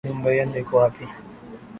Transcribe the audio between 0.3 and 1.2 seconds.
yenu iko wapi